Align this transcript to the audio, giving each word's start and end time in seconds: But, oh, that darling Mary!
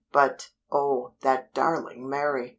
But, 0.11 0.49
oh, 0.71 1.13
that 1.21 1.53
darling 1.53 2.09
Mary! 2.09 2.49